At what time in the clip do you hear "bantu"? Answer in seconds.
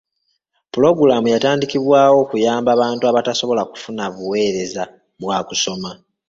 2.81-3.03